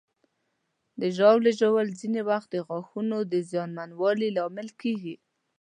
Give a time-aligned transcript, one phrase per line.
[1.01, 3.17] د ژاولې ژوول ځینې وخت د غاښونو
[3.49, 5.15] زیانمنوالي لامل کېږي.